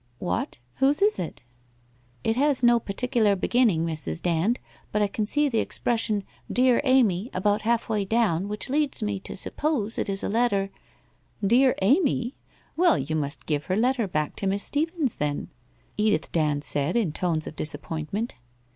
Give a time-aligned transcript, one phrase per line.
[0.15, 1.43] < What— whose is it?'
[1.99, 4.19] * It has no particular beginning, Mrs.
[4.19, 4.59] Dand,
[4.91, 6.23] but I can .see the expression"
[6.61, 10.71] Dear Amy," about half way down, which leads me to suppose it is a letter
[11.53, 12.33] ''Dear Amy?
[12.75, 15.49] Well, you must give her letter back to Miss Stephens, then!'
[15.97, 18.33] Edith Dand said, in tones of disappoint ment.